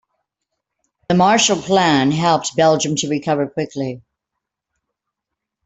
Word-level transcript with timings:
The 1.09 1.13
Marshall 1.13 1.61
Plan, 1.61 2.09
helped 2.11 2.55
Belgium 2.55 2.95
to 2.95 3.07
recover 3.07 3.45
quickly. 3.45 4.01